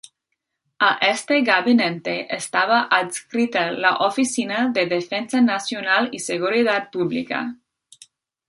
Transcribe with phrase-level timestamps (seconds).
[0.79, 7.55] A este gabinete estaba adscrita la oficina de Defensa Nacional y Seguridad Pública.